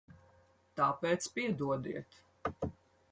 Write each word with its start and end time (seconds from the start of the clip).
Tāpēc 0.79 1.29
piedodiet. 1.37 2.19